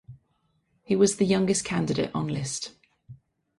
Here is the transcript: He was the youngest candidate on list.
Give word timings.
He 0.81 0.95
was 0.95 1.17
the 1.17 1.25
youngest 1.27 1.63
candidate 1.63 2.09
on 2.15 2.27
list. 2.27 2.73